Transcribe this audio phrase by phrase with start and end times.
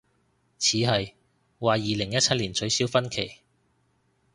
[0.57, 1.13] 似係，
[1.59, 3.37] 話二零一七年取消婚期